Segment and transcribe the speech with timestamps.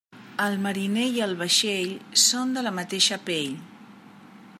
[0.45, 3.55] El mariner i el vaixell són de la mateixa pell.